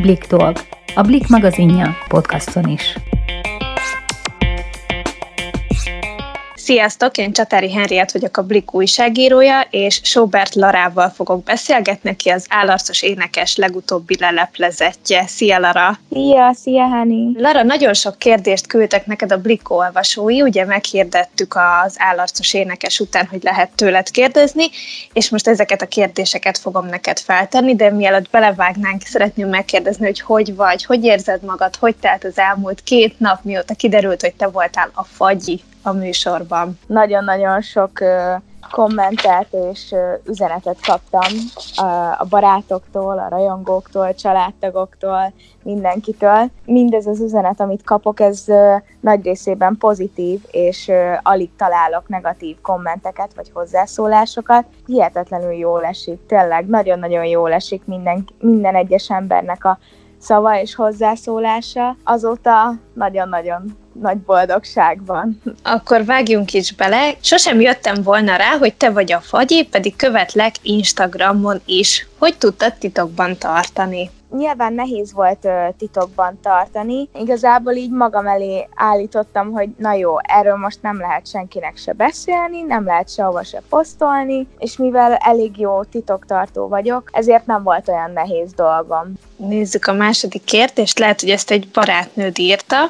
Blik 0.00 0.28
Dolg, 0.32 0.56
a 0.96 1.02
Blik 1.04 1.28
magazinja 1.28 1.92
podcaston 2.08 2.72
is. 2.72 2.96
Sziasztok, 6.70 7.16
én 7.16 7.32
Csatári 7.32 7.72
Henriett 7.72 8.10
vagyok 8.10 8.36
a 8.36 8.42
Blik 8.42 8.74
újságírója, 8.74 9.60
és 9.70 10.00
Sobert 10.02 10.54
Larával 10.54 11.08
fogok 11.08 11.42
beszélgetni, 11.42 12.16
ki 12.16 12.28
az 12.28 12.46
állarcos 12.48 13.02
énekes 13.02 13.56
legutóbbi 13.56 14.16
leleplezettje. 14.18 15.26
Szia 15.26 15.58
Lara! 15.58 15.98
Szia, 16.10 16.52
szia 16.54 16.82
Hani! 16.82 17.32
Lara, 17.36 17.62
nagyon 17.62 17.94
sok 17.94 18.18
kérdést 18.18 18.66
küldtek 18.66 19.06
neked 19.06 19.32
a 19.32 19.40
Blik 19.40 19.70
olvasói, 19.70 20.42
ugye 20.42 20.64
meghirdettük 20.64 21.56
az 21.84 21.94
állarcos 21.98 22.54
énekes 22.54 23.00
után, 23.00 23.26
hogy 23.26 23.42
lehet 23.42 23.70
tőled 23.74 24.10
kérdezni, 24.10 24.64
és 25.12 25.30
most 25.30 25.48
ezeket 25.48 25.82
a 25.82 25.86
kérdéseket 25.86 26.58
fogom 26.58 26.86
neked 26.86 27.18
feltenni, 27.18 27.74
de 27.74 27.90
mielőtt 27.90 28.30
belevágnánk, 28.30 29.02
szeretném 29.04 29.48
megkérdezni, 29.48 30.04
hogy 30.04 30.20
hogy 30.20 30.56
vagy, 30.56 30.84
hogy 30.84 31.04
érzed 31.04 31.42
magad, 31.42 31.76
hogy 31.76 31.96
telt 31.96 32.24
az 32.24 32.38
elmúlt 32.38 32.82
két 32.82 33.18
nap, 33.18 33.44
mióta 33.44 33.74
kiderült, 33.74 34.20
hogy 34.20 34.34
te 34.34 34.46
voltál 34.46 34.90
a 34.94 35.04
fagyi 35.04 35.60
a 35.82 35.92
műsorban. 35.92 36.78
Nagyon-nagyon 36.86 37.60
sok 37.60 37.90
kommentet 38.70 39.46
és 39.72 39.94
üzenetet 40.24 40.76
kaptam 40.86 41.32
a 42.18 42.24
barátoktól, 42.28 43.18
a 43.18 43.28
rajongóktól, 43.28 44.14
családtagoktól, 44.14 45.32
mindenkitől. 45.62 46.50
Mindez 46.64 47.06
az 47.06 47.20
üzenet, 47.20 47.60
amit 47.60 47.84
kapok, 47.84 48.20
ez 48.20 48.44
nagy 49.00 49.24
részében 49.24 49.76
pozitív, 49.78 50.40
és 50.50 50.90
alig 51.22 51.50
találok 51.56 52.08
negatív 52.08 52.60
kommenteket 52.60 53.34
vagy 53.34 53.50
hozzászólásokat. 53.54 54.64
Hihetetlenül 54.86 55.52
jól 55.52 55.84
esik, 55.84 56.26
tényleg 56.26 56.66
nagyon-nagyon 56.66 57.24
jól 57.24 57.52
esik 57.52 57.82
minden, 57.84 58.24
minden 58.38 58.74
egyes 58.74 59.10
embernek 59.10 59.64
a 59.64 59.78
szava 60.18 60.60
és 60.60 60.74
hozzászólása. 60.74 61.96
Azóta 62.04 62.74
nagyon-nagyon 63.00 63.76
nagy 63.92 64.18
boldogság 64.18 65.04
van. 65.06 65.42
Akkor 65.62 66.04
vágjunk 66.04 66.52
is 66.52 66.72
bele. 66.72 67.14
Sosem 67.20 67.60
jöttem 67.60 68.02
volna 68.02 68.36
rá, 68.36 68.56
hogy 68.58 68.74
te 68.74 68.90
vagy 68.90 69.12
a 69.12 69.20
fagyi, 69.20 69.64
pedig 69.64 69.96
követlek 69.96 70.54
Instagramon 70.62 71.60
is. 71.64 72.08
Hogy 72.18 72.38
tudtad 72.38 72.74
titokban 72.74 73.36
tartani? 73.38 74.10
Nyilván 74.36 74.72
nehéz 74.72 75.12
volt 75.12 75.44
ö, 75.44 75.66
titokban 75.78 76.38
tartani. 76.42 77.08
Igazából 77.14 77.72
így 77.72 77.90
magam 77.90 78.26
elé 78.26 78.68
állítottam, 78.74 79.52
hogy 79.52 79.68
na 79.76 79.92
jó, 79.92 80.14
erről 80.22 80.56
most 80.56 80.82
nem 80.82 80.98
lehet 80.98 81.28
senkinek 81.28 81.76
se 81.76 81.92
beszélni, 81.92 82.62
nem 82.62 82.84
lehet 82.84 83.12
sehova 83.12 83.42
se 83.42 83.62
posztolni, 83.68 84.46
és 84.58 84.76
mivel 84.76 85.14
elég 85.14 85.58
jó 85.58 85.82
titoktartó 85.82 86.68
vagyok, 86.68 87.10
ezért 87.12 87.46
nem 87.46 87.62
volt 87.62 87.88
olyan 87.88 88.10
nehéz 88.10 88.52
dolgom. 88.52 89.12
Nézzük 89.36 89.86
a 89.86 89.92
második 89.92 90.44
kérdést, 90.44 90.98
lehet, 90.98 91.20
hogy 91.20 91.30
ezt 91.30 91.50
egy 91.50 91.68
barátnőd 91.72 92.38
írta. 92.38 92.89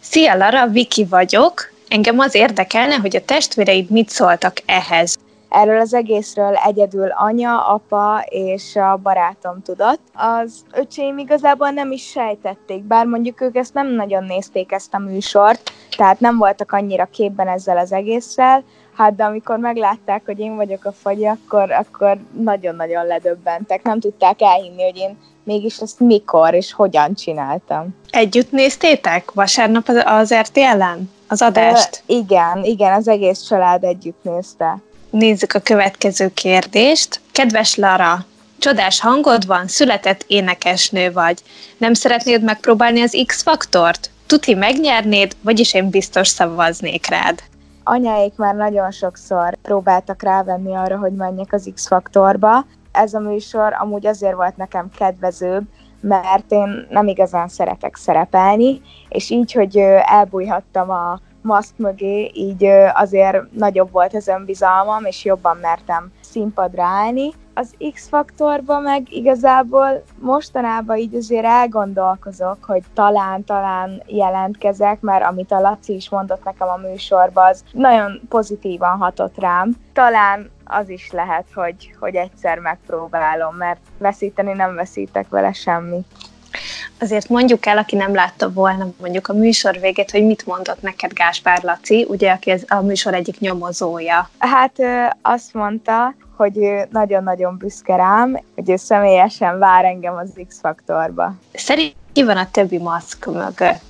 Szia 0.00 0.34
Lara, 0.34 0.66
Viki 0.66 1.04
vagyok. 1.04 1.72
Engem 1.88 2.18
az 2.18 2.34
érdekelne, 2.34 2.94
hogy 2.94 3.16
a 3.16 3.24
testvéreid 3.24 3.90
mit 3.90 4.10
szóltak 4.10 4.56
ehhez. 4.66 5.16
Erről 5.54 5.80
az 5.80 5.94
egészről 5.94 6.54
egyedül 6.54 7.08
anya, 7.08 7.66
apa 7.66 8.24
és 8.28 8.76
a 8.76 9.00
barátom 9.02 9.62
tudott. 9.62 10.00
Az 10.14 10.64
öcsém 10.72 11.18
igazából 11.18 11.70
nem 11.70 11.92
is 11.92 12.10
sejtették, 12.10 12.82
bár 12.82 13.06
mondjuk 13.06 13.40
ők 13.40 13.56
ezt 13.56 13.74
nem 13.74 13.94
nagyon 13.94 14.24
nézték 14.24 14.72
ezt 14.72 14.94
a 14.94 14.98
műsort, 14.98 15.72
tehát 15.96 16.20
nem 16.20 16.36
voltak 16.36 16.72
annyira 16.72 17.04
képben 17.04 17.48
ezzel 17.48 17.78
az 17.78 17.92
egésszel, 17.92 18.64
Hát 18.96 19.14
de 19.14 19.24
amikor 19.24 19.58
meglátták, 19.58 20.22
hogy 20.26 20.38
én 20.38 20.56
vagyok 20.56 20.84
a 20.84 20.92
fagy, 20.92 21.24
akkor, 21.24 21.70
akkor 21.70 22.18
nagyon-nagyon 22.40 23.06
ledöbbentek. 23.06 23.82
Nem 23.82 24.00
tudták 24.00 24.42
elhinni, 24.42 24.82
hogy 24.82 24.96
én 24.96 25.18
mégis 25.44 25.78
ezt 25.78 26.00
mikor 26.00 26.54
és 26.54 26.72
hogyan 26.72 27.14
csináltam. 27.14 27.88
Együtt 28.10 28.50
néztétek 28.50 29.32
vasárnap 29.32 29.88
az 30.04 30.34
RTL-en 30.34 31.10
az 31.28 31.42
adást? 31.42 32.02
Ö, 32.06 32.14
igen, 32.14 32.64
igen, 32.64 32.92
az 32.92 33.08
egész 33.08 33.40
család 33.40 33.84
együtt 33.84 34.22
nézte. 34.22 34.78
Nézzük 35.18 35.52
a 35.52 35.58
következő 35.58 36.28
kérdést. 36.28 37.20
Kedves 37.32 37.74
Lara, 37.74 38.24
csodás 38.58 39.00
hangod 39.00 39.46
van, 39.46 39.68
született 39.68 40.24
énekesnő 40.26 41.12
vagy. 41.12 41.42
Nem 41.78 41.94
szeretnéd 41.94 42.42
megpróbálni 42.42 43.00
az 43.00 43.22
X-faktort? 43.26 44.10
Tuti 44.26 44.54
megnyernéd, 44.54 45.36
vagyis 45.42 45.74
én 45.74 45.90
biztos 45.90 46.28
szavaznék 46.28 47.06
rád. 47.06 47.42
Anyáik 47.84 48.36
már 48.36 48.54
nagyon 48.54 48.90
sokszor 48.90 49.56
próbáltak 49.62 50.22
rávenni 50.22 50.74
arra, 50.74 50.98
hogy 50.98 51.12
menjek 51.12 51.52
az 51.52 51.70
X-faktorba. 51.74 52.66
Ez 52.92 53.14
a 53.14 53.20
műsor 53.20 53.76
amúgy 53.78 54.06
azért 54.06 54.34
volt 54.34 54.56
nekem 54.56 54.90
kedvezőbb, 54.98 55.62
mert 56.00 56.52
én 56.52 56.86
nem 56.90 57.08
igazán 57.08 57.48
szeretek 57.48 57.96
szerepelni, 57.96 58.80
és 59.08 59.30
így, 59.30 59.52
hogy 59.52 59.76
elbújhattam 60.06 60.90
a 60.90 61.20
maszk 61.44 61.76
mögé, 61.76 62.30
így 62.34 62.64
azért 62.94 63.52
nagyobb 63.52 63.90
volt 63.90 64.14
az 64.14 64.28
önbizalmam, 64.28 65.04
és 65.04 65.24
jobban 65.24 65.56
mertem 65.56 66.12
színpadra 66.20 66.84
állni. 66.84 67.32
Az 67.54 67.74
X-faktorban 67.92 68.82
meg 68.82 69.12
igazából 69.12 70.02
mostanában 70.18 70.96
így 70.96 71.14
azért 71.14 71.44
elgondolkozok, 71.44 72.56
hogy 72.60 72.82
talán-talán 72.94 74.02
jelentkezek, 74.06 75.00
mert 75.00 75.24
amit 75.24 75.52
a 75.52 75.60
Laci 75.60 75.94
is 75.94 76.08
mondott 76.08 76.44
nekem 76.44 76.68
a 76.68 76.76
műsorban, 76.76 77.48
az 77.48 77.64
nagyon 77.72 78.20
pozitívan 78.28 78.98
hatott 78.98 79.38
rám. 79.38 79.76
Talán 79.92 80.50
az 80.64 80.88
is 80.88 81.10
lehet, 81.12 81.46
hogy, 81.54 81.94
hogy 82.00 82.14
egyszer 82.14 82.58
megpróbálom, 82.58 83.56
mert 83.56 83.80
veszíteni 83.98 84.52
nem 84.52 84.74
veszítek 84.74 85.28
vele 85.28 85.52
semmit 85.52 86.06
azért 87.04 87.28
mondjuk 87.28 87.66
el, 87.66 87.78
aki 87.78 87.96
nem 87.96 88.14
látta 88.14 88.52
volna 88.52 88.86
mondjuk 89.00 89.28
a 89.28 89.32
műsor 89.32 89.80
végét, 89.80 90.10
hogy 90.10 90.24
mit 90.24 90.46
mondott 90.46 90.82
neked 90.82 91.12
Gáspár 91.12 91.62
Laci, 91.62 92.06
ugye, 92.08 92.32
aki 92.32 92.50
ez 92.50 92.62
a 92.68 92.80
műsor 92.80 93.14
egyik 93.14 93.38
nyomozója. 93.40 94.30
Hát 94.38 94.72
azt 95.22 95.54
mondta, 95.54 96.14
hogy 96.36 96.58
ő 96.58 96.88
nagyon-nagyon 96.90 97.56
büszke 97.56 97.96
rám, 97.96 98.40
hogy 98.54 98.70
ő 98.70 98.76
személyesen 98.76 99.58
vár 99.58 99.84
engem 99.84 100.16
az 100.16 100.30
X-faktorba. 100.48 101.34
Szerint 101.52 101.94
ki 102.12 102.24
van 102.24 102.36
a 102.36 102.50
többi 102.50 102.78
maszk 102.78 103.26
mögött? 103.26 103.82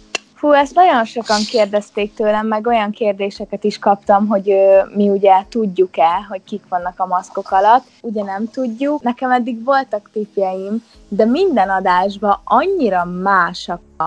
Hú, 0.45 0.53
ezt 0.53 0.75
nagyon 0.75 1.05
sokan 1.05 1.41
kérdezték 1.51 2.15
tőlem, 2.15 2.47
meg 2.47 2.67
olyan 2.67 2.91
kérdéseket 2.91 3.65
is 3.65 3.79
kaptam, 3.79 4.27
hogy 4.27 4.51
ö, 4.51 4.81
mi 4.95 5.09
ugye 5.09 5.33
tudjuk-e, 5.49 6.27
hogy 6.29 6.41
kik 6.45 6.63
vannak 6.69 7.01
a 7.01 7.07
maszkok 7.07 7.51
alatt. 7.51 7.85
Ugye 8.01 8.23
nem 8.23 8.51
tudjuk. 8.51 9.03
Nekem 9.03 9.31
eddig 9.31 9.65
voltak 9.65 10.11
tipjeim, 10.13 10.85
de 11.09 11.25
minden 11.25 11.69
adásban 11.69 12.41
annyira 12.45 13.05
másak 13.05 13.81
a, 13.97 14.03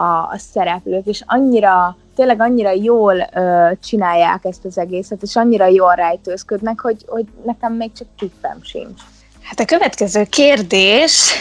a, 0.00 0.28
a 0.30 0.38
szereplők, 0.52 1.06
és 1.06 1.22
annyira 1.26 1.96
tényleg 2.14 2.40
annyira 2.40 2.70
jól 2.70 3.28
ö, 3.34 3.70
csinálják 3.84 4.44
ezt 4.44 4.64
az 4.64 4.78
egészet, 4.78 5.22
és 5.22 5.36
annyira 5.36 5.66
jól 5.66 5.94
rejtőzködnek, 5.94 6.80
hogy, 6.80 7.04
hogy 7.06 7.26
nekem 7.44 7.72
még 7.72 7.92
csak 7.92 8.08
tippem 8.18 8.58
sincs. 8.62 9.00
Hát 9.42 9.60
a 9.60 9.64
következő 9.64 10.24
kérdés 10.24 11.32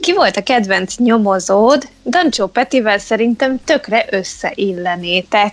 ki 0.00 0.12
volt 0.12 0.36
a 0.36 0.42
kedvenc 0.42 0.96
nyomozód? 0.96 1.88
Dancsó 2.04 2.46
Petivel 2.46 2.98
szerintem 2.98 3.64
tökre 3.64 4.06
összeillenétek. 4.10 5.52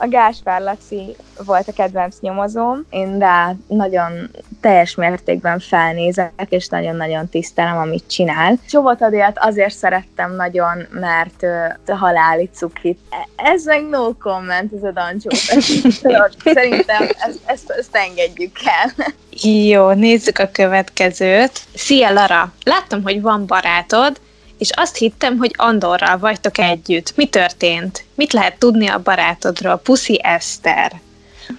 A 0.00 0.08
Gáspár 0.08 0.60
Laci 0.60 1.16
volt 1.44 1.68
a 1.68 1.72
kedvenc 1.72 2.16
nyomozóm, 2.20 2.86
én 2.90 3.18
rá 3.18 3.54
nagyon 3.66 4.30
teljes 4.60 4.94
mértékben 4.94 5.58
felnézek, 5.58 6.32
és 6.48 6.68
nagyon-nagyon 6.68 7.28
tisztelem, 7.28 7.76
amit 7.76 8.04
csinál. 8.08 8.58
Csovot 8.68 9.02
Adélt 9.02 9.38
azért 9.38 9.74
szerettem 9.74 10.34
nagyon, 10.34 10.86
mert 10.90 11.42
uh, 11.86 11.96
haláli 11.96 12.50
cukit. 12.54 12.98
Ez 13.36 13.64
meg 13.64 13.88
no 13.88 14.14
comment, 14.14 14.72
ez 14.72 14.82
a 14.82 14.90
Dancsó 14.90 15.30
Szerintem 16.54 17.02
ezt, 17.02 17.40
ezt, 17.44 17.70
ezt 17.70 17.96
engedjük 17.96 18.56
el. 18.64 19.06
Jó, 19.42 19.90
nézzük 19.90 20.38
a 20.38 20.50
következőt. 20.50 21.60
Szia 21.74 22.12
Lara, 22.12 22.52
láttam, 22.64 23.02
hogy 23.02 23.22
van 23.22 23.46
barátod, 23.46 24.20
és 24.58 24.70
azt 24.74 24.96
hittem, 24.96 25.36
hogy 25.36 25.54
Andorral 25.56 26.18
vagytok 26.18 26.58
együtt. 26.58 27.12
Mi 27.16 27.26
történt? 27.26 28.04
Mit 28.14 28.32
lehet 28.32 28.58
tudni 28.58 28.86
a 28.86 29.02
barátodról? 29.02 29.76
Puszi 29.76 30.20
Eszter. 30.22 30.92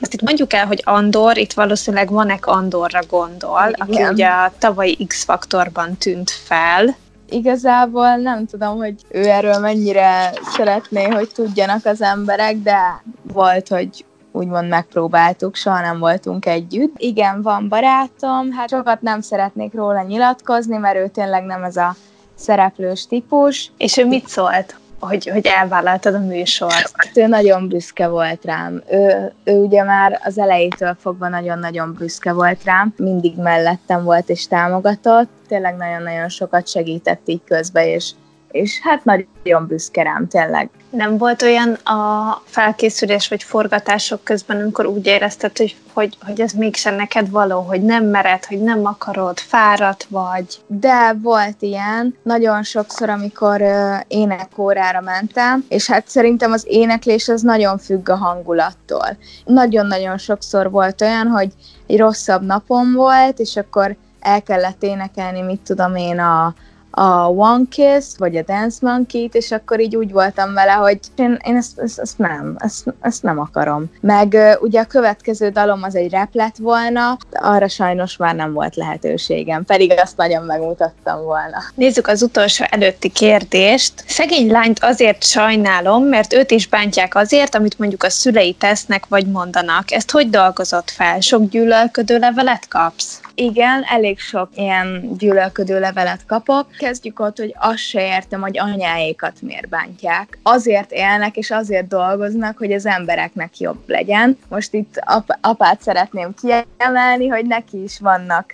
Azt 0.01 0.13
itt 0.13 0.21
mondjuk 0.21 0.53
el, 0.53 0.65
hogy 0.65 0.81
Andor, 0.86 1.38
itt 1.38 1.53
valószínűleg 1.53 2.09
Vanek 2.09 2.45
Andorra 2.48 3.00
gondol, 3.09 3.68
Igen. 3.68 3.75
aki 3.77 4.13
ugye 4.13 4.27
a 4.27 4.53
tavalyi 4.59 5.06
X-faktorban 5.07 5.98
tűnt 5.98 6.31
fel. 6.31 6.98
Igazából 7.30 8.15
nem 8.15 8.45
tudom, 8.45 8.77
hogy 8.77 8.95
ő 9.09 9.25
erről 9.25 9.57
mennyire 9.57 10.33
szeretné, 10.56 11.03
hogy 11.03 11.30
tudjanak 11.33 11.86
az 11.86 12.01
emberek, 12.01 12.56
de 12.57 13.03
volt, 13.33 13.68
hogy 13.68 14.06
úgymond 14.31 14.67
megpróbáltuk, 14.67 15.55
soha 15.55 15.81
nem 15.81 15.99
voltunk 15.99 16.45
együtt. 16.45 16.93
Igen, 16.97 17.41
van 17.41 17.67
barátom, 17.69 18.51
hát 18.51 18.69
sokat 18.69 19.01
nem 19.01 19.21
szeretnék 19.21 19.73
róla 19.73 20.01
nyilatkozni, 20.01 20.77
mert 20.77 20.97
ő 20.97 21.07
tényleg 21.07 21.43
nem 21.43 21.63
ez 21.63 21.77
a 21.77 21.95
szereplős 22.35 23.07
típus. 23.07 23.71
És 23.77 23.97
ő 23.97 24.05
mit 24.05 24.27
szólt? 24.27 24.79
hogy, 24.99 25.27
hogy 25.27 25.45
elvállaltad 25.45 26.13
a 26.13 26.19
műsort? 26.19 26.91
Hát 26.93 27.17
ő 27.17 27.27
nagyon 27.27 27.67
büszke 27.67 28.07
volt 28.07 28.45
rám. 28.45 28.83
Ő, 28.91 29.33
ő 29.43 29.53
ugye 29.53 29.83
már 29.83 30.19
az 30.23 30.37
elejétől 30.37 30.95
fogva 30.99 31.27
nagyon-nagyon 31.27 31.95
büszke 31.97 32.33
volt 32.33 32.63
rám. 32.63 32.93
Mindig 32.97 33.37
mellettem 33.37 34.03
volt 34.03 34.29
és 34.29 34.47
támogatott. 34.47 35.29
Tényleg 35.47 35.75
nagyon-nagyon 35.75 36.29
sokat 36.29 36.67
segített 36.67 37.21
így 37.25 37.41
közbe, 37.45 37.87
és 37.87 38.11
és 38.51 38.80
hát 38.81 39.04
nagyon 39.04 39.68
büszke 39.68 40.04
rám, 40.04 40.28
tényleg. 40.28 40.69
Nem 40.90 41.18
volt 41.18 41.42
olyan 41.42 41.74
a 41.74 42.42
felkészülés 42.46 43.28
vagy 43.28 43.44
forgatások 43.44 44.24
közben, 44.24 44.62
amikor 44.62 44.86
úgy 44.86 45.06
érezted, 45.06 45.57
hogy, 45.57 45.75
hogy, 45.94 46.18
hogy 46.25 46.42
ez 46.42 46.51
mégsem 46.51 46.96
neked 46.96 47.30
való, 47.30 47.62
hogy 47.62 47.81
nem 47.81 48.06
mered, 48.06 48.46
hogy 48.46 48.62
nem 48.62 48.86
akarod, 48.86 49.40
fáradt 49.40 50.06
vagy? 50.10 50.62
De 50.68 51.13
volt 51.22 51.62
ilyen, 51.62 52.16
nagyon 52.24 52.63
sokszor, 52.63 53.10
amikor 53.10 53.62
uh, 53.62 53.96
énekórára 54.07 55.01
mentem, 55.01 55.66
és 55.68 55.88
hát 55.88 56.07
szerintem 56.07 56.51
az 56.51 56.63
éneklés 56.68 57.28
az 57.28 57.42
nagyon 57.42 57.78
függ 57.78 58.10
a 58.10 58.16
hangulattól. 58.16 59.18
Nagyon-nagyon 59.46 60.18
sokszor 60.18 60.72
volt 60.72 61.01
olyan, 61.01 61.28
hogy 61.28 61.51
egy 61.88 61.98
rosszabb 61.98 62.46
napom 62.46 62.94
volt, 62.94 63.40
és 63.40 63.56
akkor 63.56 63.96
el 64.19 64.44
kellett 64.44 64.84
énekelni, 64.84 65.42
mit 65.42 65.62
tudom 65.62 65.96
én, 65.96 66.19
a, 66.19 66.54
a 67.00 67.30
One 67.30 67.63
Kiss, 67.69 68.06
vagy 68.18 68.36
a 68.36 68.42
Dance 68.42 68.78
Monkey-t, 68.81 69.36
és 69.36 69.51
akkor 69.51 69.80
így 69.80 69.96
úgy 69.96 70.12
voltam 70.12 70.54
vele, 70.54 70.72
hogy 70.72 71.00
én, 71.16 71.40
én 71.46 71.56
ezt, 71.56 71.80
ezt, 71.80 72.00
ezt 72.00 72.18
nem, 72.18 72.56
ezt, 72.57 72.94
ezt 73.01 73.24
nem 73.24 73.40
akarom. 73.40 73.86
Meg 74.01 74.38
ugye 74.62 74.80
a 74.80 74.86
következő 74.86 75.50
dalom 75.50 75.84
az 75.84 75.96
egy 75.96 76.12
rap 76.12 76.34
lett 76.34 76.57
volna, 76.57 77.18
arra 77.31 77.68
sajnos 77.68 78.18
már 78.18 78.36
nem 78.36 78.54
volt 78.54 78.75
lehetőségem, 78.75 79.66
pedig 79.66 79.94
azt 80.00 80.18
nagyon 80.18 80.44
megmutattam 80.44 81.24
volna. 81.24 81.57
Nézzük 81.75 82.07
az 82.07 82.22
utolsó 82.22 82.66
előtti 82.69 83.10
kérdést. 83.10 83.94
Szegény 84.07 84.51
lányt 84.51 84.84
azért 84.84 85.24
sajnálom, 85.24 86.04
mert 86.04 86.34
őt 86.34 86.51
is 86.51 86.68
bántják 86.68 87.16
azért, 87.16 87.56
amit 87.56 87.80
mondjuk 87.80 88.04
a 88.04 88.10
szülei 88.10 88.54
tesznek 88.54 89.06
vagy 89.07 89.28
mondanak. 89.28 89.92
Ezt 89.92 90.12
hogy 90.12 90.30
dolgozott 90.30 90.90
fel? 90.90 91.19
Sok 91.19 91.50
gyűlölködő 91.50 92.18
levelet 92.18 92.68
kapsz? 92.68 93.19
Igen, 93.36 93.84
elég 93.90 94.19
sok 94.19 94.50
ilyen 94.56 95.16
gyűlölködő 95.18 95.80
levelet 95.80 96.25
kapok. 96.28 96.68
Kezdjük 96.89 97.19
ott, 97.19 97.38
hogy 97.38 97.56
azt 97.59 97.77
se 97.77 98.06
értem, 98.06 98.41
hogy 98.41 98.59
anyáékat 98.59 99.41
miért 99.41 99.69
bántják. 99.69 100.38
Azért 100.44 100.91
élnek 100.91 101.38
és 101.38 101.51
azért 101.51 101.88
dolgoznak, 101.88 102.57
hogy 102.57 102.71
az 102.71 102.86
embereknek 102.86 103.59
jobb 103.59 103.83
legyen. 103.88 104.38
Most 104.47 104.74
itt 104.74 105.01
ap- 105.06 105.38
apát 105.41 105.81
szeretném 105.81 106.33
kiemelni, 106.41 107.27
hogy 107.27 107.45
neki 107.45 107.83
is 107.83 108.00
vannak 108.00 108.51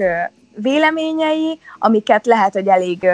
véleményei, 0.55 1.59
amiket 1.79 2.25
lehet, 2.25 2.53
hogy 2.53 2.67
elég 2.67 3.07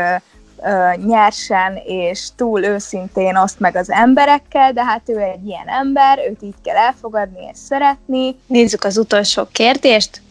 nyersen 1.05 1.79
és 1.85 2.27
túl 2.35 2.63
őszintén 2.63 3.35
oszt 3.35 3.59
meg 3.59 3.75
az 3.75 3.89
emberekkel, 3.89 4.73
de 4.73 4.83
hát 4.83 5.09
ő 5.09 5.19
egy 5.19 5.45
ilyen 5.45 5.67
ember, 5.67 6.19
őt 6.29 6.41
így 6.41 6.55
kell 6.63 6.75
elfogadni 6.75 7.47
és 7.51 7.57
szeretni. 7.57 8.35
Nézzük 8.47 8.83
az 8.83 8.97
utolsó 8.97 9.47
kérdést. 9.51 10.21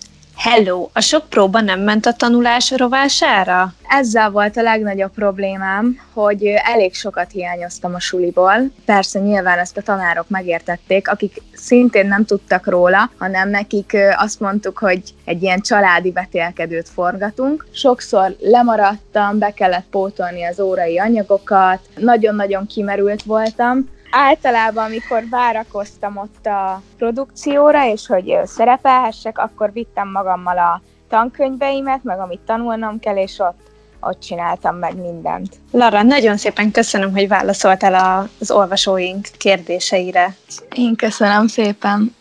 Hello, 0.42 0.88
a 0.92 1.00
sok 1.00 1.28
próba 1.28 1.60
nem 1.60 1.80
ment 1.80 2.06
a 2.06 2.12
tanulás 2.12 2.70
rovására? 2.76 3.72
Ezzel 3.88 4.30
volt 4.30 4.56
a 4.56 4.62
legnagyobb 4.62 5.12
problémám, 5.12 6.00
hogy 6.12 6.44
elég 6.44 6.94
sokat 6.94 7.30
hiányoztam 7.30 7.94
a 7.94 8.00
suliból. 8.00 8.54
Persze 8.84 9.18
nyilván 9.18 9.58
ezt 9.58 9.76
a 9.76 9.82
tanárok 9.82 10.28
megértették, 10.28 11.08
akik 11.08 11.42
szintén 11.52 12.06
nem 12.06 12.24
tudtak 12.24 12.66
róla, 12.66 13.10
hanem 13.18 13.50
nekik 13.50 13.96
azt 14.16 14.40
mondtuk, 14.40 14.78
hogy 14.78 15.02
egy 15.24 15.42
ilyen 15.42 15.60
családi 15.60 16.10
vetélkedőt 16.10 16.88
forgatunk. 16.88 17.66
Sokszor 17.72 18.36
lemaradtam, 18.38 19.38
be 19.38 19.50
kellett 19.50 19.86
pótolni 19.90 20.44
az 20.44 20.60
órai 20.60 20.98
anyagokat, 20.98 21.80
nagyon-nagyon 21.96 22.66
kimerült 22.66 23.22
voltam, 23.22 23.88
általában, 24.10 24.84
amikor 24.84 25.22
várakoztam 25.30 26.16
ott 26.16 26.46
a 26.46 26.82
produkcióra, 26.98 27.86
és 27.86 28.06
hogy 28.06 28.38
szerepelhessek, 28.44 29.38
akkor 29.38 29.72
vittem 29.72 30.10
magammal 30.10 30.58
a 30.58 30.80
tankönyveimet, 31.08 32.02
meg 32.02 32.18
amit 32.18 32.40
tanulnom 32.40 33.00
kell, 33.00 33.16
és 33.16 33.38
ott 33.38 33.68
ott 34.00 34.20
csináltam 34.20 34.76
meg 34.76 34.96
mindent. 34.96 35.56
Lara, 35.70 36.02
nagyon 36.02 36.36
szépen 36.36 36.70
köszönöm, 36.70 37.12
hogy 37.12 37.28
válaszoltál 37.28 38.28
az 38.40 38.50
olvasóink 38.50 39.26
kérdéseire. 39.38 40.34
Én 40.74 40.96
köszönöm 40.96 41.46
szépen. 41.46 42.14